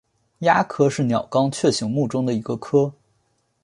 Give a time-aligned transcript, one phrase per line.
[0.39, 2.91] 鸦科在是鸟纲雀形目中的一个科。